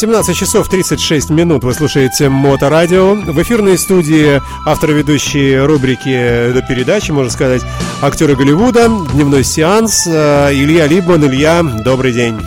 17 0.00 0.34
часов 0.34 0.66
36 0.70 1.28
минут 1.28 1.62
вы 1.62 1.74
слушаете 1.74 2.30
Моторадио. 2.30 3.16
В 3.16 3.42
эфирной 3.42 3.76
студии 3.76 4.40
автор 4.64 4.92
ведущие 4.92 5.66
рубрики 5.66 6.52
до 6.54 6.64
передачи, 6.66 7.10
можно 7.10 7.30
сказать, 7.30 7.60
актеры 8.00 8.34
Голливуда, 8.34 8.88
дневной 9.12 9.44
сеанс, 9.44 10.06
э, 10.06 10.54
Илья 10.54 10.86
Либман. 10.86 11.26
Илья, 11.26 11.62
добрый 11.62 12.14
день. 12.14 12.40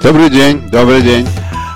Добрый 0.00 0.30
день, 0.30 0.68
добрый 0.70 1.02
день. 1.02 1.26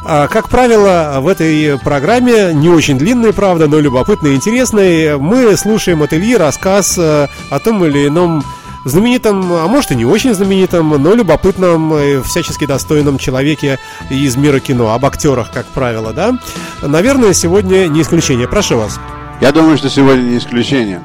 А, 0.05 0.29
как 0.29 0.49
правило, 0.49 1.17
в 1.19 1.27
этой 1.27 1.81
программе, 1.81 2.55
не 2.55 2.69
очень 2.69 2.97
длинной, 2.97 3.33
правда, 3.33 3.67
но 3.67 3.81
любопытной 3.81 4.35
и 4.35 4.37
интересной, 4.37 5.19
мы 5.19 5.57
слушаем 5.57 6.05
от 6.05 6.13
Ильи 6.13 6.37
рассказ 6.37 6.97
э, 6.97 7.27
о 7.51 7.59
том 7.59 7.85
или 7.85 8.07
ином 8.07 8.45
знаменитом, 8.85 9.53
а 9.53 9.67
может 9.67 9.91
и 9.91 9.97
не 9.97 10.05
очень 10.05 10.35
знаменитом, 10.35 10.91
но 10.91 11.15
любопытном, 11.15 12.23
всячески 12.23 12.67
достойном 12.67 13.19
человеке 13.19 13.79
из 14.11 14.37
мира 14.37 14.61
кино, 14.61 14.93
об 14.93 15.05
актерах, 15.07 15.51
как 15.53 15.67
правило, 15.67 16.13
да? 16.13 16.39
Наверное, 16.83 17.33
сегодня 17.33 17.87
не 17.89 18.03
исключение. 18.03 18.49
Прошу 18.49 18.79
вас. 18.79 19.01
Я 19.41 19.53
думаю, 19.53 19.77
что 19.77 19.89
сегодня 19.91 20.23
не 20.23 20.39
исключение. 20.39 21.03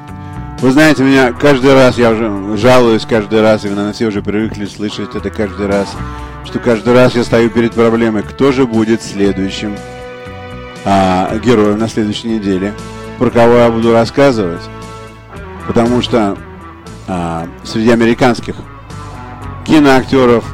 Вы 0.60 0.72
знаете, 0.72 1.02
меня 1.02 1.32
каждый 1.32 1.72
раз, 1.72 1.96
я 1.96 2.10
уже 2.10 2.58
жалуюсь 2.58 3.06
каждый 3.06 3.40
раз, 3.40 3.64
и 3.64 3.68
вы, 3.68 3.74
наверное, 3.74 3.94
все 3.94 4.06
уже 4.06 4.20
привыкли 4.20 4.66
слышать 4.66 5.14
это 5.14 5.30
каждый 5.30 5.66
раз, 5.66 5.88
что 6.44 6.58
каждый 6.58 6.92
раз 6.92 7.14
я 7.14 7.24
стою 7.24 7.48
перед 7.48 7.72
проблемой, 7.72 8.22
кто 8.22 8.52
же 8.52 8.66
будет 8.66 9.02
следующим 9.02 9.74
а, 10.84 11.34
героем 11.38 11.78
на 11.78 11.88
следующей 11.88 12.28
неделе, 12.28 12.74
про 13.18 13.30
кого 13.30 13.54
я 13.54 13.70
буду 13.70 13.92
рассказывать. 13.92 14.60
Потому 15.66 16.02
что 16.02 16.36
а, 17.12 17.48
среди 17.64 17.90
американских 17.90 18.54
киноактеров, 19.66 20.44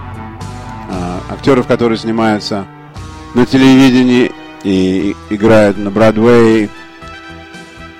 а, 0.88 1.20
актеров, 1.28 1.66
которые 1.66 1.98
снимаются 1.98 2.66
на 3.34 3.44
телевидении 3.44 4.32
и 4.64 5.14
играют 5.28 5.76
на 5.76 5.90
Бродвее. 5.90 6.70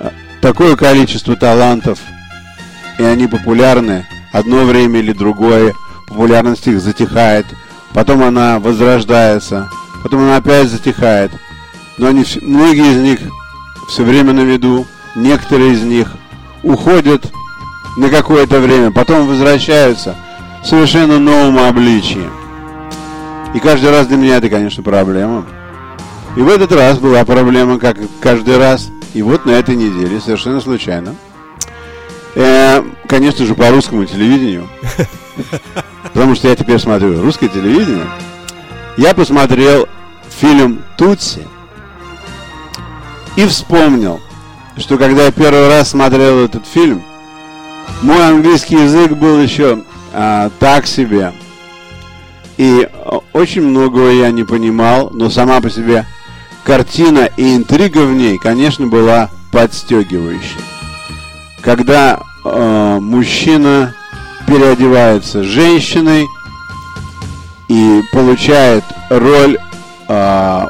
А, 0.01 0.11
такое 0.41 0.75
количество 0.75 1.37
талантов, 1.37 1.99
и 2.99 3.03
они 3.03 3.27
популярны. 3.27 4.07
Одно 4.33 4.65
время 4.65 5.01
или 5.01 5.13
другое 5.13 5.75
популярность 6.09 6.67
их 6.67 6.81
затихает, 6.81 7.45
потом 7.93 8.23
она 8.23 8.59
возрождается, 8.59 9.69
потом 10.03 10.21
она 10.21 10.37
опять 10.37 10.69
затихает. 10.69 11.31
Но 11.99 12.07
они, 12.07 12.25
многие 12.41 12.93
из 12.93 13.03
них 13.03 13.21
все 13.89 14.03
время 14.03 14.33
на 14.33 14.41
виду, 14.41 14.87
некоторые 15.15 15.73
из 15.73 15.83
них 15.83 16.11
уходят 16.63 17.31
на 17.97 18.11
какое-то 18.11 18.61
время, 18.61 18.93
потом 18.93 19.27
возвращаются 19.27 20.15
в 20.63 20.67
совершенно 20.67 21.19
новом 21.19 21.59
обличии. 21.59 22.29
И 23.55 23.59
каждый 23.59 23.91
раз 23.91 24.07
для 24.07 24.19
меня 24.19 24.37
это, 24.37 24.51
конечно, 24.51 24.83
проблема. 24.83 25.47
И 26.37 26.41
в 26.41 26.49
этот 26.49 26.73
раз 26.73 26.99
была 26.99 27.25
проблема, 27.25 27.79
как 27.79 27.97
каждый 28.21 28.59
раз. 28.59 28.89
И 29.15 29.23
вот 29.23 29.47
на 29.47 29.53
этой 29.53 29.75
неделе, 29.75 30.21
совершенно 30.21 30.61
случайно, 30.61 31.15
э, 32.35 32.83
конечно 33.09 33.47
же, 33.47 33.55
по 33.55 33.71
русскому 33.71 34.05
телевидению, 34.05 34.69
потому 36.03 36.35
что 36.35 36.49
я 36.49 36.57
теперь 36.57 36.79
смотрю 36.79 37.23
русское 37.23 37.49
телевидение, 37.49 38.07
я 38.99 39.15
посмотрел 39.15 39.89
фильм 40.29 40.83
«Тутси» 40.99 41.47
и 43.37 43.47
вспомнил, 43.47 44.21
что 44.77 44.99
когда 44.99 45.25
я 45.25 45.33
первый 45.33 45.69
раз 45.69 45.91
смотрел 45.91 46.45
этот 46.45 46.67
фильм– 46.67 47.03
мой 48.03 48.27
английский 48.27 48.77
язык 48.77 49.13
был 49.13 49.41
еще 49.41 49.83
а, 50.13 50.51
так 50.59 50.87
себе. 50.87 51.33
И 52.57 52.89
очень 53.33 53.63
многого 53.63 54.11
я 54.11 54.31
не 54.31 54.45
понимал, 54.45 55.11
но 55.13 55.29
сама 55.29 55.61
по 55.61 55.69
себе 55.69 56.07
картина 56.65 57.29
и 57.37 57.55
интрига 57.55 58.07
в 58.07 58.13
ней, 58.13 58.39
конечно, 58.39 58.87
была 58.87 59.31
подстегивающей. 59.53 60.61
Когда 61.63 62.21
э, 62.45 62.99
мужчина 63.01 63.95
переодевается 64.47 65.43
женщиной 65.43 66.27
и 67.69 68.03
получает 68.13 68.85
роль 69.11 69.59
э, 70.09 70.67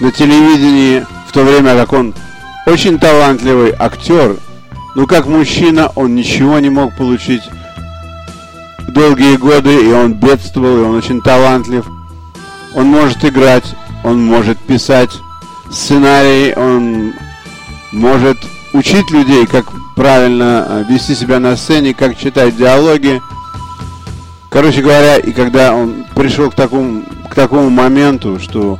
на 0.00 0.12
телевидении, 0.12 1.04
в 1.28 1.32
то 1.32 1.42
время 1.42 1.76
как 1.76 1.92
он 1.92 2.14
очень 2.66 2.98
талантливый 2.98 3.74
актер 3.78 4.36
ну, 4.94 5.06
как 5.06 5.26
мужчина, 5.26 5.90
он 5.94 6.14
ничего 6.14 6.58
не 6.58 6.70
мог 6.70 6.94
получить 6.96 7.42
долгие 8.88 9.36
годы, 9.36 9.88
и 9.88 9.92
он 9.92 10.14
бедствовал, 10.14 10.78
и 10.78 10.82
он 10.82 10.96
очень 10.96 11.22
талантлив. 11.22 11.86
Он 12.74 12.86
может 12.86 13.24
играть, 13.24 13.64
он 14.04 14.24
может 14.24 14.58
писать 14.58 15.10
сценарий, 15.70 16.54
он 16.54 17.14
может 17.92 18.38
учить 18.72 19.10
людей, 19.10 19.46
как 19.46 19.66
правильно 19.94 20.66
э, 20.68 20.84
вести 20.88 21.14
себя 21.14 21.38
на 21.38 21.56
сцене, 21.56 21.94
как 21.94 22.18
читать 22.18 22.56
диалоги. 22.56 23.20
Короче 24.50 24.82
говоря, 24.82 25.16
и 25.16 25.32
когда 25.32 25.74
он 25.74 26.04
пришел 26.14 26.50
к 26.50 26.54
такому, 26.54 27.02
к 27.30 27.34
такому 27.34 27.70
моменту, 27.70 28.38
что 28.38 28.78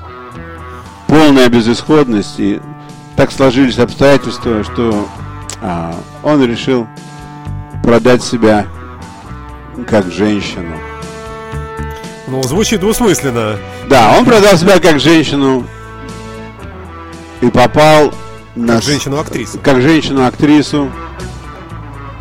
полная 1.07 1.49
безысходность, 1.49 2.39
и 2.39 2.61
так 3.17 3.33
сложились 3.33 3.79
обстоятельства, 3.79 4.65
что 4.65 5.09
он 6.23 6.45
решил 6.45 6.87
продать 7.83 8.23
себя 8.23 8.67
как 9.89 10.11
женщину. 10.11 10.77
Ну, 12.27 12.43
звучит 12.43 12.81
двусмысленно. 12.81 13.59
Да, 13.89 14.17
он 14.17 14.25
продал 14.25 14.57
себя 14.57 14.79
как 14.79 15.01
женщину 15.01 15.67
и 17.41 17.51
попал 17.51 18.15
на... 18.55 18.75
Как 18.75 18.83
женщину-актрису. 18.83 19.59
Как 19.59 19.83
женщину-актрису. 19.83 20.91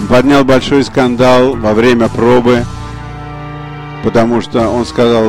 Поднял 0.10 0.44
большой 0.44 0.84
скандал 0.84 1.56
во 1.56 1.74
время 1.74 2.10
пробы, 2.10 2.66
потому 4.04 4.42
что 4.42 4.68
он 4.68 4.86
сказал 4.86 5.24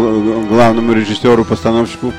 главному 0.49 0.95
режиссеру-постановщику, 0.95 2.13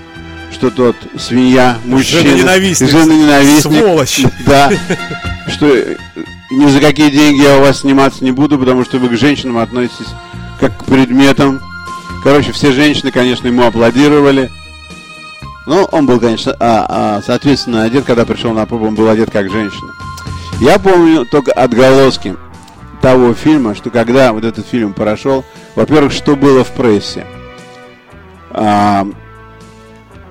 что 0.51 0.69
тот 0.69 0.95
свинья, 1.17 1.77
мужчина, 1.83 2.21
жена-ненавистник, 2.21 2.89
жена-ненавистник, 2.89 3.79
сволочь, 3.79 4.21
да, 4.45 4.71
что 5.47 5.67
ни 6.51 6.67
за 6.67 6.79
какие 6.79 7.09
деньги 7.09 7.41
я 7.41 7.57
у 7.57 7.61
вас 7.61 7.81
сниматься 7.81 8.23
не 8.23 8.31
буду, 8.31 8.57
потому 8.57 8.83
что 8.83 8.99
вы 8.99 9.09
к 9.09 9.17
женщинам 9.17 9.57
относитесь 9.57 10.07
как 10.59 10.77
к 10.77 10.85
предметам. 10.85 11.59
Короче, 12.23 12.51
все 12.51 12.71
женщины, 12.71 13.11
конечно, 13.11 13.47
ему 13.47 13.63
аплодировали. 13.63 14.49
Ну, 15.65 15.83
он 15.91 16.05
был, 16.05 16.19
конечно, 16.19 16.55
а, 16.59 16.85
а, 16.89 17.21
соответственно, 17.25 17.83
одет, 17.83 18.05
когда 18.05 18.25
пришел 18.25 18.53
на 18.53 18.65
пробу, 18.65 18.87
он 18.87 18.95
был 18.95 19.09
одет 19.09 19.31
как 19.31 19.49
женщина. 19.49 19.93
Я 20.59 20.79
помню 20.79 21.25
только 21.25 21.51
отголоски 21.51 22.35
того 23.01 23.33
фильма, 23.33 23.75
что 23.75 23.89
когда 23.89 24.31
вот 24.31 24.45
этот 24.45 24.65
фильм 24.67 24.93
прошел, 24.93 25.43
во-первых, 25.75 26.13
что 26.13 26.35
было 26.35 26.63
в 26.63 26.71
прессе. 26.71 27.25
А, 28.51 29.05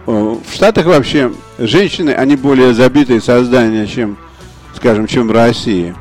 в 0.07 0.41
Штатах 0.53 0.87
вообще 0.87 1.33
женщины, 1.59 2.11
они 2.11 2.37
более 2.37 2.73
забитые 2.75 3.21
создания, 3.21 3.87
чем 3.87 4.17
скажем, 4.83 5.07
чем 5.07 5.29
в 5.29 5.31
России. 5.31 5.95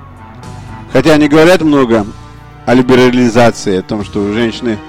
Хотя 0.91 1.13
они 1.13 1.27
говорят 1.27 1.61
много 1.61 2.03
о 2.65 2.73
либерализации, 2.73 3.77
о 3.77 3.83
том, 3.83 4.03
что 4.03 4.23
у 4.23 4.33
женщины 4.33 4.79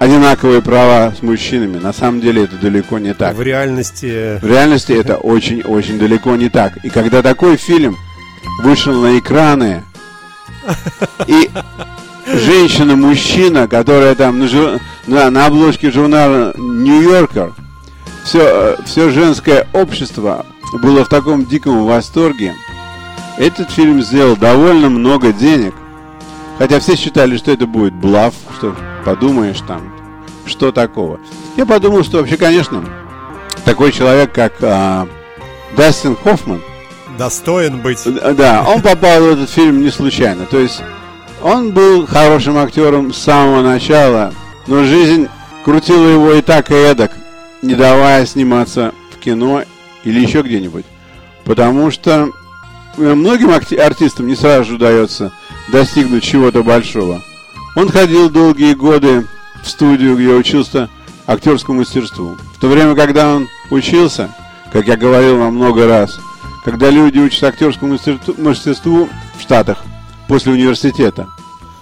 одинаковые 0.00 0.60
права 0.60 1.14
с 1.16 1.22
мужчинами. 1.22 1.78
На 1.78 1.92
самом 1.92 2.20
деле 2.20 2.42
это 2.42 2.56
далеко 2.56 2.98
не 2.98 3.14
так. 3.14 3.36
В 3.36 3.42
реальности... 3.42 4.40
В 4.42 4.44
реальности 4.44 4.90
это 4.90 5.18
очень-очень 5.18 6.00
далеко 6.00 6.34
не 6.34 6.48
так. 6.48 6.84
И 6.84 6.88
когда 6.88 7.22
такой 7.22 7.56
фильм 7.56 7.96
вышел 8.64 9.00
на 9.00 9.20
экраны, 9.20 9.84
и 11.28 11.48
женщина-мужчина, 12.26 13.68
которая 13.68 14.16
там 14.16 14.40
на, 14.40 14.48
жур... 14.48 14.80
на, 15.06 15.30
на 15.30 15.46
обложке 15.46 15.92
журнала 15.92 16.54
Нью-Йоркер, 16.56 17.54
все, 18.24 18.76
все 18.84 19.10
женское 19.10 19.68
общество 19.72 20.44
было 20.82 21.04
в 21.04 21.08
таком 21.08 21.46
диком 21.46 21.84
восторге, 21.86 22.56
этот 23.36 23.70
фильм 23.70 24.02
сделал 24.02 24.36
довольно 24.36 24.88
много 24.88 25.32
денег. 25.32 25.74
Хотя 26.58 26.80
все 26.80 26.96
считали, 26.96 27.36
что 27.36 27.52
это 27.52 27.66
будет 27.66 27.92
блав, 27.92 28.34
что 28.56 28.74
подумаешь 29.04 29.60
там, 29.66 29.92
что 30.46 30.72
такого. 30.72 31.20
Я 31.56 31.66
подумал, 31.66 32.02
что 32.02 32.18
вообще, 32.18 32.36
конечно, 32.36 32.82
такой 33.64 33.92
человек, 33.92 34.32
как 34.32 34.54
а, 34.62 35.06
Дастин 35.76 36.16
Хоффман, 36.16 36.62
Достоин 37.18 37.80
быть. 37.80 38.02
да, 38.36 38.64
он 38.66 38.82
попал 38.82 39.22
в 39.22 39.26
этот 39.32 39.50
фильм 39.50 39.82
не 39.82 39.90
случайно. 39.90 40.46
То 40.46 40.58
есть 40.58 40.82
он 41.42 41.72
был 41.72 42.06
хорошим 42.06 42.58
актером 42.58 43.12
с 43.12 43.18
самого 43.18 43.62
начала, 43.62 44.32
но 44.66 44.84
жизнь 44.84 45.28
крутила 45.64 46.06
его 46.06 46.32
и 46.32 46.42
так, 46.42 46.70
и 46.70 46.74
эдак, 46.74 47.12
не 47.62 47.74
давая 47.74 48.26
сниматься 48.26 48.92
в 49.12 49.18
кино 49.18 49.62
или 50.04 50.20
еще 50.20 50.42
где-нибудь. 50.42 50.84
Потому 51.44 51.90
что 51.90 52.30
многим 52.96 53.50
акти- 53.50 53.76
артистам 53.76 54.26
не 54.26 54.36
сразу 54.36 54.64
же 54.64 54.74
удается 54.74 55.32
достигнуть 55.72 56.22
чего-то 56.22 56.62
большого. 56.62 57.22
Он 57.74 57.88
ходил 57.90 58.30
долгие 58.30 58.74
годы 58.74 59.26
в 59.62 59.68
студию, 59.68 60.16
где 60.16 60.30
учился 60.30 60.88
актерскому 61.26 61.80
мастерству. 61.80 62.36
В 62.56 62.60
то 62.60 62.68
время, 62.68 62.94
когда 62.94 63.34
он 63.34 63.48
учился, 63.70 64.30
как 64.72 64.86
я 64.86 64.96
говорил 64.96 65.38
вам 65.38 65.56
много 65.56 65.86
раз, 65.86 66.18
когда 66.64 66.90
люди 66.90 67.18
учатся 67.18 67.48
актерскому 67.48 67.98
мастерству, 68.38 69.08
в 69.38 69.42
Штатах 69.42 69.84
после 70.28 70.52
университета, 70.52 71.28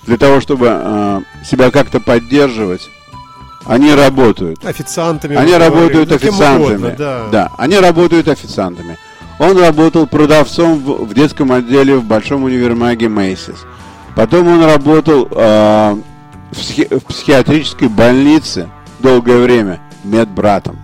для 0.04 0.16
того, 0.18 0.40
чтобы 0.40 0.66
э, 0.70 1.20
себя 1.44 1.70
как-то 1.70 2.00
поддерживать, 2.00 2.90
они 3.66 3.94
работают. 3.94 4.64
Официантами. 4.64 5.36
Они 5.36 5.54
работают 5.54 6.08
говорили, 6.08 6.10
ну, 6.10 6.16
официантами. 6.16 6.76
угодно, 6.76 6.94
да. 6.98 7.26
да, 7.30 7.50
они 7.56 7.78
работают 7.78 8.28
официантами. 8.28 8.98
Он 9.38 9.58
работал 9.58 10.06
продавцом 10.06 10.78
в, 10.78 11.04
в 11.06 11.14
детском 11.14 11.50
отделе 11.52 11.96
в 11.96 12.04
большом 12.04 12.44
универмаге 12.44 13.08
Мейсис. 13.08 13.56
Потом 14.14 14.46
он 14.46 14.64
работал 14.64 15.26
э, 15.30 15.96
в, 16.52 16.56
психи- 16.56 16.88
в 16.98 17.04
психиатрической 17.04 17.88
больнице 17.88 18.68
долгое 19.00 19.38
время 19.42 19.80
медбратом 20.04 20.78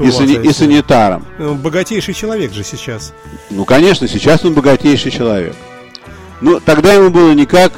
и, 0.00 0.10
сани- 0.10 0.44
и 0.44 0.52
санитаром. 0.52 1.24
Ну, 1.38 1.54
Богатейший 1.54 2.12
человек 2.12 2.52
же 2.52 2.64
сейчас. 2.64 3.12
Ну, 3.50 3.64
конечно, 3.64 4.08
сейчас 4.08 4.44
он 4.44 4.54
богатейший 4.54 5.12
человек. 5.12 5.54
Ну, 6.40 6.58
тогда 6.60 6.92
ему 6.92 7.10
было 7.10 7.32
никак 7.32 7.72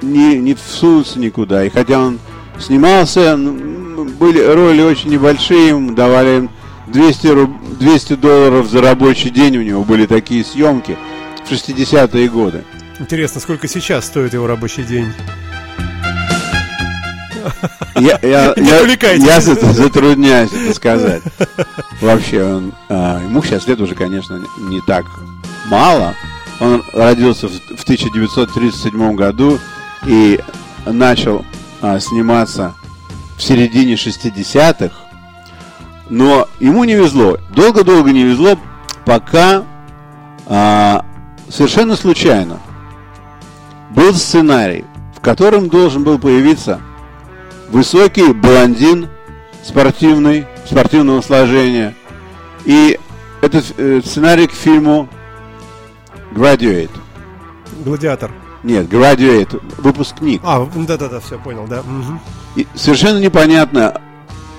не, 0.00 0.38
не 0.38 0.54
всунуться 0.54 1.18
никуда. 1.18 1.64
И 1.64 1.68
хотя 1.70 1.98
он 2.00 2.18
снимался, 2.58 3.36
были 3.36 4.40
роли 4.42 4.80
очень 4.82 5.10
небольшие, 5.10 5.68
ему 5.68 5.92
давали 5.94 6.48
200, 6.86 7.26
руб- 7.26 7.67
200 7.78 8.14
долларов 8.16 8.68
за 8.68 8.80
рабочий 8.80 9.30
день, 9.30 9.56
у 9.56 9.62
него 9.62 9.84
были 9.84 10.06
такие 10.06 10.44
съемки 10.44 10.96
в 11.46 11.50
60-е 11.50 12.28
годы. 12.28 12.64
Интересно, 13.00 13.40
сколько 13.40 13.68
сейчас 13.68 14.06
стоит 14.06 14.34
его 14.34 14.46
рабочий 14.46 14.82
день? 14.82 15.12
Я, 17.94 18.18
я, 18.22 18.54
Не 18.56 18.68
я, 18.68 19.12
я 19.34 19.40
за- 19.40 19.54
затрудняюсь 19.72 20.52
это 20.52 20.74
сказать. 20.74 21.22
Вообще, 22.00 22.44
он, 22.44 22.74
а, 22.88 23.22
ему 23.22 23.42
сейчас 23.42 23.66
лет 23.66 23.80
уже, 23.80 23.94
конечно, 23.94 24.42
не 24.58 24.80
так 24.82 25.04
мало. 25.66 26.14
Он 26.60 26.82
родился 26.92 27.48
в, 27.48 27.52
в 27.52 27.82
1937 27.84 29.14
году 29.14 29.58
и 30.06 30.40
начал 30.86 31.44
а, 31.80 31.98
сниматься 32.00 32.74
в 33.36 33.42
середине 33.42 33.94
60-х. 33.94 34.92
Но 36.10 36.48
ему 36.60 36.84
не 36.84 36.94
везло. 36.94 37.38
Долго-долго 37.54 38.12
не 38.12 38.24
везло, 38.24 38.58
пока 39.04 39.64
а, 40.46 41.04
совершенно 41.48 41.96
случайно 41.96 42.58
был 43.90 44.14
сценарий, 44.14 44.84
в 45.14 45.20
котором 45.20 45.68
должен 45.68 46.04
был 46.04 46.18
появиться 46.18 46.80
высокий 47.68 48.32
блондин 48.32 49.08
спортивный, 49.62 50.46
спортивного 50.66 51.20
сложения. 51.20 51.94
И 52.64 52.98
этот 53.40 53.64
э, 53.76 54.00
сценарий 54.04 54.46
к 54.46 54.52
фильму 54.52 55.08
Graduate. 56.32 56.90
Гладиатор. 57.84 58.30
Нет, 58.62 58.88
Graduate, 58.88 59.62
выпускник. 59.78 60.42
А, 60.44 60.66
да-да-да, 60.74 61.20
все, 61.20 61.38
понял, 61.38 61.66
да. 61.68 61.82
мгм. 61.82 62.20
И 62.56 62.66
совершенно 62.74 63.18
непонятно, 63.18 64.00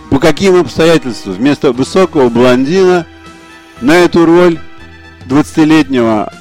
по 0.09 0.19
каким 0.19 0.55
обстоятельствам 0.59 1.35
вместо 1.35 1.71
высокого 1.71 2.29
блондина 2.29 3.05
на 3.81 3.95
эту 3.95 4.25
роль 4.25 4.59
20-летнего 5.27 6.31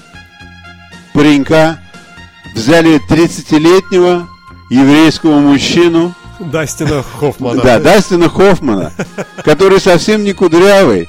паренька 1.12 1.78
взяли 2.54 3.00
30-летнего 3.08 4.28
еврейского 4.70 5.38
мужчину, 5.40 6.14
Дастина 6.38 7.02
Хоффмана. 7.02 7.62
да, 7.62 7.80
Дастина 7.80 8.28
Хоффмана, 8.28 8.92
который 9.44 9.80
совсем 9.80 10.24
не 10.24 10.32
кудрявый 10.32 11.08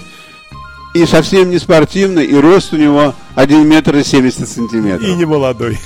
и 0.94 1.06
совсем 1.06 1.50
не 1.50 1.60
спортивный, 1.60 2.26
и 2.26 2.36
рост 2.36 2.74
у 2.74 2.78
него 2.78 3.14
1 3.36 3.68
метр 3.68 3.96
и 3.98 4.04
70 4.04 4.48
сантиметров. 4.48 5.08
И 5.08 5.14
не 5.14 5.26
молодой. 5.26 5.80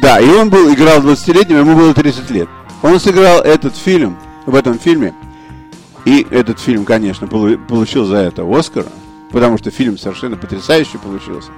Да, 0.00 0.20
и 0.20 0.28
он 0.28 0.50
был, 0.50 0.72
играл 0.72 1.00
20-летним, 1.00 1.58
ему 1.58 1.76
было 1.76 1.94
30 1.94 2.30
лет. 2.30 2.48
Он 2.82 2.98
сыграл 2.98 3.40
этот 3.40 3.76
фильм, 3.76 4.18
в 4.46 4.54
этом 4.54 4.78
фильме, 4.78 5.14
и 6.04 6.26
этот 6.30 6.58
фильм, 6.58 6.84
конечно, 6.84 7.26
полу- 7.26 7.58
получил 7.58 8.04
за 8.04 8.16
это 8.16 8.44
Оскара, 8.48 8.86
потому 9.30 9.58
что 9.58 9.70
фильм 9.70 9.98
совершенно 9.98 10.36
потрясающий 10.36 10.98
получился. 10.98 11.50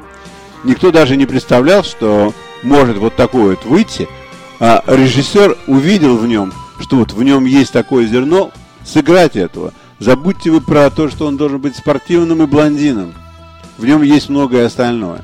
Никто 0.65 0.91
даже 0.91 1.17
не 1.17 1.27
представлял, 1.27 1.85
что 1.85 2.33
может 2.63 2.97
вот 2.97 3.17
такой 3.17 3.51
вот 3.51 3.65
выйти. 3.65 4.09
А 4.61 4.83
режиссер 4.87 5.59
увидел 5.67 6.17
в 6.17 6.27
нем, 6.27 6.53
что 6.81 6.97
вот 6.97 7.13
в 7.13 7.23
нем 7.23 7.45
есть 7.45 7.73
такое 7.73 8.07
зерно, 8.07 8.51
сыграть 8.85 9.37
этого. 9.37 9.73
Забудьте 9.99 10.51
вы 10.51 10.61
про 10.61 10.91
то, 10.91 11.09
что 11.11 11.27
он 11.27 11.37
должен 11.37 11.61
быть 11.61 11.77
спортивным 11.77 12.43
и 12.43 12.47
блондином. 12.47 13.15
В 13.79 13.85
нем 13.85 14.03
есть 14.03 14.29
многое 14.29 14.67
остальное. 14.67 15.23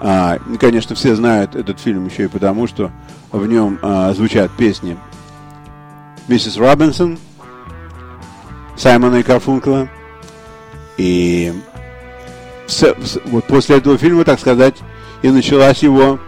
А, 0.00 0.38
и, 0.50 0.56
конечно, 0.56 0.94
все 0.94 1.14
знают 1.14 1.54
этот 1.54 1.78
фильм 1.78 2.06
еще 2.06 2.24
и 2.24 2.28
потому, 2.28 2.66
что 2.66 2.90
в 3.32 3.46
нем 3.46 3.78
а, 3.82 4.12
звучат 4.14 4.50
песни 4.56 4.96
Миссис 6.26 6.56
Робинсон, 6.56 7.18
Саймона 8.80 9.16
и 9.16 9.22
Карфункла. 9.22 9.88
И 10.96 11.52
с- 12.66 12.82
с- 13.04 13.18
вот 13.26 13.44
после 13.46 13.76
этого 13.76 13.98
фильма, 13.98 14.24
так 14.24 14.40
сказать, 14.40 14.76
и 15.22 15.28
началась 15.30 15.82
его 15.82 16.18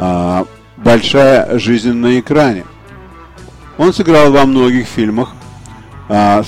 а, 0.00 0.46
большая 0.76 1.58
жизнь 1.58 1.92
на 1.92 2.20
экране. 2.20 2.64
Он 3.78 3.92
сыграл 3.92 4.30
во 4.32 4.44
многих 4.46 4.86
фильмах. 4.86 5.30
А, 6.08 6.42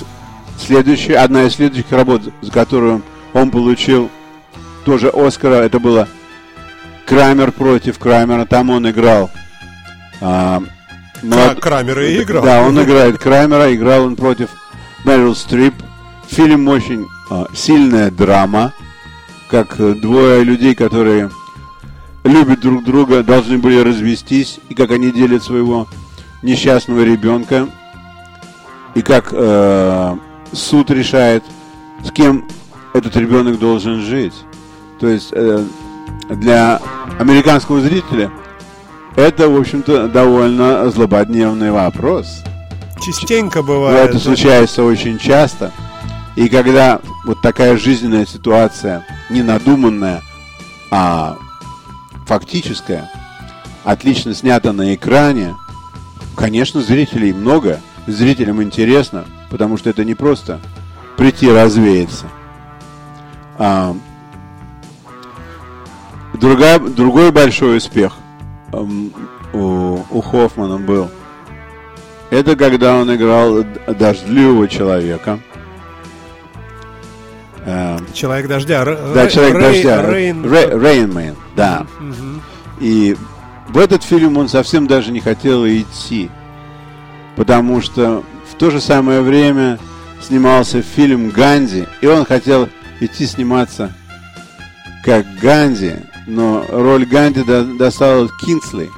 следующая, 0.59 1.17
одна 1.19 1.45
из 1.45 1.55
следующих 1.55 1.91
работ, 1.91 2.23
за 2.41 2.51
которую 2.53 3.03
он 3.33 3.51
получил 3.51 4.09
тоже 4.85 5.09
Оскара, 5.09 5.57
это 5.63 5.79
было 5.81 6.09
Крамер 7.07 7.51
против 7.53 7.99
Крамера. 7.99 8.47
Там 8.47 8.71
он 8.71 8.89
играл 8.89 9.31
а, 10.21 10.63
молод- 11.23 11.55
Кра- 11.61 11.71
Крамера 11.71 12.07
и 12.07 12.23
играл. 12.23 12.45
Да, 12.45 12.63
он 12.63 12.81
играет 12.83 13.19
Крамера, 13.19 13.73
играл 13.75 14.05
он 14.05 14.15
против 14.17 14.49
Мэрил 15.05 15.35
Стрип. 15.35 15.75
Фильм 16.29 16.69
очень 16.69 17.07
а, 17.31 17.47
сильная 17.55 18.11
драма, 18.11 18.73
как 19.51 19.81
э, 19.81 19.95
двое 19.95 20.45
людей, 20.45 20.75
которые 20.75 21.31
любят 22.25 22.61
друг 22.61 22.85
друга, 22.85 23.23
должны 23.23 23.59
были 23.59 23.81
развестись, 23.81 24.61
и 24.69 24.75
как 24.75 24.93
они 24.93 25.11
делят 25.11 25.43
своего 25.43 25.89
несчастного 26.43 27.03
ребенка, 27.03 27.69
и 28.95 29.03
как 29.03 29.31
э, 29.33 30.17
суд 30.53 30.91
решает, 30.91 31.45
с 32.05 32.11
кем 32.13 32.47
этот 32.95 33.17
ребенок 33.17 33.59
должен 33.59 34.01
жить. 34.01 34.35
То 34.99 35.09
есть 35.09 35.31
э, 35.33 35.65
для 36.29 36.81
американского 37.19 37.81
зрителя 37.81 38.31
это, 39.17 39.49
в 39.49 39.59
общем-то, 39.59 40.09
довольно 40.09 40.89
злободневный 40.91 41.71
вопрос. 41.71 42.45
Частенько 43.01 43.59
Но 43.59 43.65
бывает. 43.65 44.11
это 44.11 44.19
случается 44.19 44.85
очень 44.85 45.19
часто. 45.19 45.73
И 46.37 46.49
когда 46.49 47.01
вот 47.25 47.41
такая 47.41 47.77
жизненная 47.77 48.27
ситуация, 48.27 49.07
не 49.31 49.43
надуманная, 49.43 50.23
а 50.91 51.37
фактическая, 52.27 53.11
отлично 53.85 54.35
снята 54.35 54.73
на 54.73 54.95
экране, 54.95 55.57
конечно, 56.37 56.81
зрителей 56.81 57.33
много, 57.33 57.81
зрителям 58.07 58.63
интересно, 58.63 59.25
потому 59.51 59.77
что 59.77 59.91
это 59.91 60.05
не 60.05 60.15
просто 60.15 60.61
прийти 61.17 61.51
развеяться. 61.51 62.27
А, 63.59 63.97
другая, 66.35 66.79
другой 66.79 67.33
большой 67.33 67.79
успех 67.79 68.15
у, 68.73 70.01
у 70.11 70.21
Хоффмана 70.21 70.79
был– 70.79 71.11
это 72.31 72.57
когда 72.57 72.97
он 72.97 73.15
играл 73.15 73.65
дождливого 73.87 74.69
человека. 74.69 75.39
Э, 77.67 77.99
Человек 78.15 78.49
дождя. 78.49 78.83
Р- 78.83 78.99
да, 79.15 79.27
человек 79.29 79.57
Рэй- 79.57 79.61
дождя. 79.63 80.03
Рейн- 80.11 80.83
Рейнмэн, 80.83 81.37
да. 81.57 81.87
Мгм. 81.99 82.41
И 82.81 83.17
в 83.69 83.79
этот 83.79 84.03
фильм 84.03 84.39
он 84.39 84.49
совсем 84.49 84.87
даже 84.87 85.13
не 85.13 85.21
хотел 85.21 85.67
идти. 85.67 86.31
Потому 87.37 87.81
что 87.81 88.25
в 88.51 88.55
то 88.57 88.71
же 88.71 88.81
самое 88.81 89.21
время 89.23 89.79
снимался 90.23 90.83
фильм 90.83 91.31
«Ганди», 91.31 91.87
и 92.01 92.07
он 92.07 92.25
хотел 92.25 92.69
идти 93.01 93.27
сниматься 93.27 93.93
как 95.05 95.25
Ганди, 95.41 95.95
но 96.27 96.65
роль 96.71 97.07
Ганди 97.07 97.43
до, 97.43 97.65
достала 97.65 98.29
Кинсли. 98.45 98.91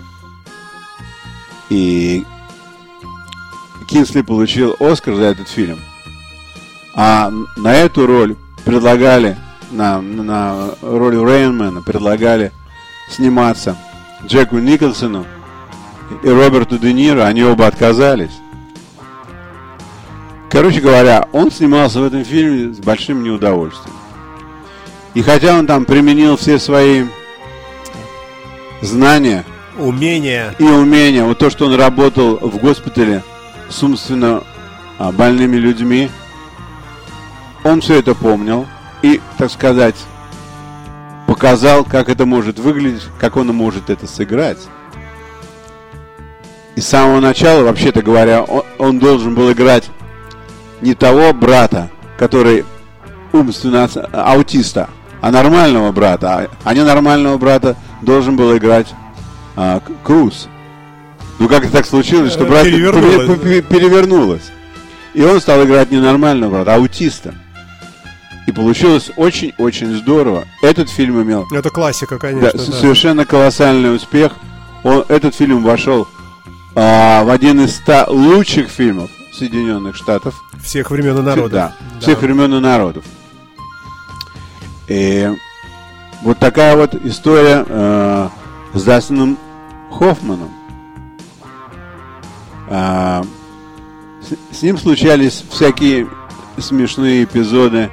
И 1.69 2.25
Кинсли 3.93 4.23
получил 4.23 4.75
Оскар 4.81 5.15
за 5.17 5.25
этот 5.25 5.49
фильм. 5.49 5.79
А 6.95 7.31
на 7.57 7.75
эту 7.75 8.07
роль 8.07 8.37
предлагали, 8.65 9.37
на, 9.71 10.01
на 10.01 10.71
роль 10.81 11.15
Рейнмена 11.15 11.83
предлагали 11.83 12.53
сниматься 13.11 13.77
Джеку 14.27 14.59
Николсону 14.59 15.27
и 16.23 16.29
Роберту 16.29 16.79
Де 16.79 16.95
Ниро, 16.95 17.25
они 17.25 17.45
оба 17.45 17.67
отказались. 17.67 18.33
Короче 20.51 20.81
говоря, 20.81 21.29
он 21.33 21.51
снимался 21.51 22.01
в 22.01 22.05
этом 22.05 22.25
фильме 22.25 22.73
с 22.73 22.79
большим 22.79 23.23
неудовольствием. 23.23 23.95
И 25.13 25.21
хотя 25.21 25.59
он 25.59 25.67
там 25.67 25.85
применил 25.85 26.39
все 26.39 26.59
свои 26.59 27.05
знания, 28.81 29.45
умения 29.79 30.55
и 30.59 30.65
умения, 30.65 31.25
вот 31.25 31.39
то, 31.39 31.51
что 31.51 31.67
он 31.67 31.75
работал 31.75 32.37
в 32.37 32.57
госпитале 32.57 33.23
с 33.73 33.83
умственно 33.83 34.43
а, 34.99 35.11
больными 35.11 35.57
людьми, 35.57 36.11
он 37.65 37.81
все 37.81 37.99
это 37.99 38.15
помнил 38.15 38.67
и, 39.03 39.21
так 39.39 39.51
сказать, 39.51 39.97
показал, 41.27 41.85
как 41.85 42.09
это 42.09 42.27
может 42.27 42.59
выглядеть, 42.59 43.03
как 43.19 43.37
он 43.37 43.49
может 43.49 43.91
это 43.91 44.07
сыграть. 44.07 44.59
И 46.77 46.81
с 46.81 46.89
самого 46.89 47.21
начала, 47.21 47.65
вообще-то 47.65 48.03
говоря, 48.03 48.43
он, 48.43 48.63
он 48.79 48.99
должен 48.99 49.35
был 49.35 49.51
играть 49.53 49.91
не 50.81 50.95
того 50.95 51.33
брата, 51.33 51.91
который 52.19 52.65
умственно 53.33 53.89
аутиста, 54.13 54.89
а 55.21 55.31
нормального 55.31 55.93
брата. 55.93 56.51
А 56.65 56.75
ненормального 56.75 57.39
брата 57.39 57.77
должен 58.03 58.37
был 58.37 58.57
играть 58.57 58.93
а, 59.57 59.81
Круз. 60.03 60.49
Ну 61.39 61.49
как 61.49 61.65
это 61.65 61.73
так 61.73 61.87
случилось, 61.87 62.33
что 62.33 62.45
брат 62.45 62.65
перевернулось. 62.65 63.65
перевернулось. 63.67 64.51
И 65.15 65.23
он 65.23 65.41
стал 65.41 65.65
играть 65.65 65.91
ненормального 65.91 66.51
брата, 66.51 66.75
а 66.75 66.77
аутиста. 66.77 67.35
И 68.47 68.53
получилось 68.53 69.11
очень-очень 69.17 69.97
здорово. 69.97 70.45
Этот 70.63 70.91
фильм 70.91 71.23
имел... 71.23 71.47
Это 71.53 71.71
классика, 71.71 72.19
конечно. 72.19 72.53
Да, 72.53 72.59
да. 72.59 72.73
Совершенно 72.73 73.25
колоссальный 73.25 73.95
успех. 73.95 74.33
Он, 74.83 75.05
этот 75.09 75.35
фильм 75.35 75.63
вошел 75.63 76.09
а, 76.75 77.23
в 77.23 77.31
один 77.31 77.61
из 77.61 77.77
ста 77.77 78.07
лучших 78.09 78.69
фильмов 78.69 79.11
Соединенных 79.33 79.97
Штатов. 79.97 80.35
Всех 80.63 80.91
времен 80.91 81.19
и 81.19 81.23
народов. 81.23 81.53
Да, 81.53 81.75
да. 81.95 82.01
всех 82.01 82.23
времен 82.23 82.55
и 82.55 82.61
народов. 82.61 83.05
И 84.89 85.31
вот 86.23 86.39
такая 86.39 86.77
вот 86.77 86.95
история 87.05 87.65
э, 87.67 88.29
с 88.75 88.83
Дастином 88.83 89.39
Хоффманом. 89.91 90.51
А, 92.75 93.23
с, 94.23 94.57
с 94.57 94.63
ним 94.63 94.79
случались 94.79 95.45
всякие 95.51 96.09
смешные 96.57 97.25
эпизоды 97.25 97.91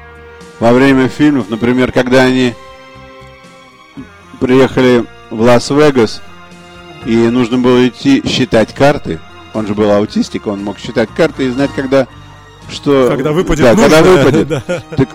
во 0.61 0.71
время 0.71 1.09
фильмов, 1.09 1.49
например, 1.49 1.91
когда 1.91 2.23
они 2.23 2.53
приехали 4.39 5.05
в 5.29 5.41
Лас-Вегас 5.41 6.21
и 7.05 7.15
нужно 7.15 7.57
было 7.57 7.89
идти 7.89 8.23
считать 8.25 8.73
карты. 8.73 9.19
Он 9.53 9.67
же 9.67 9.73
был 9.75 9.91
аутистик, 9.91 10.47
он 10.47 10.63
мог 10.63 10.79
считать 10.79 11.09
карты 11.15 11.47
и 11.47 11.49
знать, 11.49 11.71
когда 11.75 12.07
что. 12.69 13.09
Когда 13.09 13.33
выпадет. 13.33 13.63
Да, 13.65 13.73
нужно, 13.73 13.89
когда 13.89 14.11
выпадет. 14.11 14.47
Да. 14.67 14.83
Так, 14.95 15.09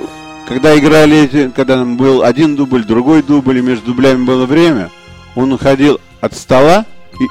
когда 0.46 0.78
играли 0.78 1.24
эти, 1.24 1.50
когда 1.50 1.82
был 1.84 2.22
один 2.22 2.54
дубль, 2.54 2.84
другой 2.84 3.22
дубль, 3.22 3.58
и 3.58 3.62
между 3.62 3.86
дублями 3.86 4.24
было 4.24 4.44
время, 4.44 4.90
он 5.34 5.52
уходил 5.52 6.00
от 6.20 6.34
стола 6.34 6.84
и, 7.18 7.24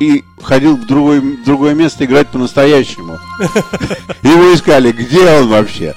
и 0.00 0.24
ходил 0.42 0.76
в, 0.76 0.86
другой, 0.86 1.20
в 1.20 1.44
другое 1.44 1.74
место 1.74 2.04
играть 2.04 2.28
по-настоящему. 2.28 3.18
Его 4.22 4.54
искали, 4.54 4.90
где 4.90 5.20
он 5.38 5.48
вообще. 5.48 5.94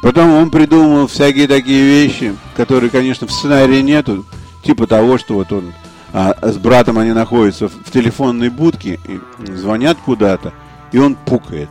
Потом 0.00 0.32
он 0.32 0.50
придумал 0.50 1.08
всякие 1.08 1.48
такие 1.48 1.84
вещи, 1.84 2.34
которые, 2.56 2.88
конечно, 2.88 3.26
в 3.26 3.32
сценарии 3.32 3.82
нету. 3.82 4.24
Типа 4.62 4.86
того, 4.86 5.18
что 5.18 5.34
вот 5.34 5.52
он 5.52 5.72
а, 6.12 6.36
с 6.40 6.56
братом 6.56 6.98
они 6.98 7.12
находятся 7.12 7.68
в, 7.68 7.90
телефонной 7.90 8.48
будке 8.48 9.00
и 9.08 9.20
звонят 9.52 9.98
куда-то, 10.04 10.52
и 10.92 10.98
он 10.98 11.16
пукает. 11.16 11.70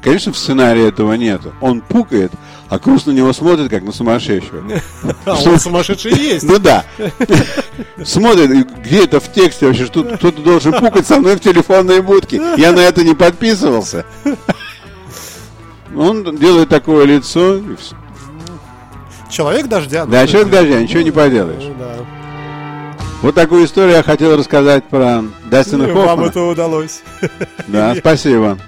Конечно, 0.00 0.32
в 0.32 0.38
сценарии 0.38 0.86
этого 0.86 1.14
нет. 1.14 1.42
Он 1.60 1.82
пукает, 1.82 2.32
а 2.68 2.78
Круз 2.78 3.06
на 3.06 3.12
него 3.12 3.32
смотрит, 3.32 3.70
как 3.70 3.82
на 3.82 3.92
сумасшедшего. 3.92 4.62
А 5.24 5.34
он 5.44 5.58
сумасшедший 5.58 6.12
есть. 6.12 6.44
Ну 6.48 6.58
да. 6.58 6.84
Смотрит, 8.04 8.68
где 8.82 9.04
это 9.04 9.20
в 9.20 9.32
тексте 9.32 9.66
вообще, 9.66 9.86
что 9.86 10.02
кто-то 10.04 10.42
должен 10.42 10.72
пукать 10.72 11.06
со 11.06 11.18
мной 11.18 11.36
в 11.36 11.40
телефонной 11.40 12.00
будке. 12.02 12.40
Я 12.56 12.72
на 12.72 12.80
это 12.80 13.04
не 13.04 13.14
подписывался. 13.14 14.04
Он 15.96 16.36
делает 16.36 16.68
такое 16.68 17.04
лицо. 17.04 17.60
Человек 19.30 19.66
дождя. 19.66 20.06
Да, 20.06 20.26
человек 20.26 20.50
дождя, 20.50 20.80
ничего 20.80 21.02
не 21.02 21.10
поделаешь. 21.10 21.64
Ну 21.64 21.86
вот 23.22 23.34
такую 23.34 23.64
историю 23.64 23.96
я 23.96 24.02
хотел 24.02 24.36
рассказать 24.36 24.84
про 24.84 25.24
Дастина 25.46 25.86
Хоффмана. 25.86 26.06
Вам 26.06 26.24
это 26.24 26.42
удалось. 26.42 27.02
Да, 27.66 27.94
спасибо. 27.98 28.58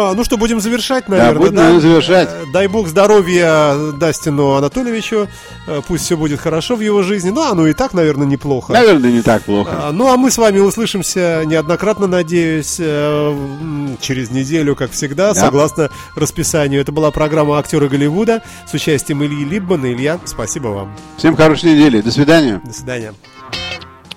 А, 0.00 0.14
ну 0.14 0.22
что, 0.22 0.36
будем 0.36 0.60
завершать, 0.60 1.08
наверное. 1.08 1.34
Да, 1.34 1.40
будем 1.40 1.56
да? 1.56 1.80
завершать. 1.80 2.28
Э, 2.30 2.44
дай 2.52 2.68
бог 2.68 2.86
здоровья 2.86 3.74
Дастину 3.98 4.52
Анатольевичу. 4.52 5.28
Э, 5.66 5.80
пусть 5.88 6.04
все 6.04 6.16
будет 6.16 6.38
хорошо 6.38 6.76
в 6.76 6.80
его 6.80 7.02
жизни. 7.02 7.30
Ну, 7.30 7.42
оно 7.42 7.66
и 7.66 7.72
так, 7.72 7.94
наверное, 7.94 8.24
неплохо. 8.24 8.72
Наверное, 8.74 9.10
не 9.10 9.22
так 9.22 9.42
плохо. 9.42 9.72
А, 9.72 9.90
ну, 9.90 10.06
а 10.06 10.16
мы 10.16 10.30
с 10.30 10.38
вами 10.38 10.60
услышимся 10.60 11.42
неоднократно, 11.44 12.06
надеюсь, 12.06 12.76
э, 12.78 13.96
через 14.00 14.30
неделю, 14.30 14.76
как 14.76 14.92
всегда, 14.92 15.34
да. 15.34 15.40
согласно 15.40 15.90
расписанию. 16.14 16.80
Это 16.80 16.92
была 16.92 17.10
программа 17.10 17.58
«Актеры 17.58 17.88
Голливуда» 17.88 18.44
с 18.70 18.74
участием 18.74 19.24
Ильи 19.24 19.44
Либмана. 19.44 19.92
Илья, 19.92 20.20
спасибо 20.26 20.68
вам. 20.68 20.96
Всем 21.16 21.34
хорошей 21.34 21.72
недели. 21.72 22.02
До 22.02 22.12
свидания. 22.12 22.60
До 22.64 22.72
свидания. 22.72 23.14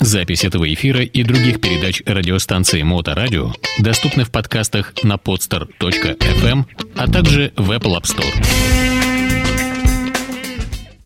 Запись 0.02 0.44
этого 0.44 0.72
эфира 0.74 1.04
и 1.04 1.24
других 1.24 1.62
передач 1.62 2.02
радиостанции 2.08 2.82
Моторадио 2.82 3.54
доступны 3.80 4.24
в 4.24 4.32
подкастах 4.32 4.94
на 5.04 5.14
podster.fm, 5.14 6.66
а 6.96 7.08
также 7.08 7.54
в 7.56 7.70
Apple 7.70 8.02
App 8.02 8.06
Store. 8.06 9.01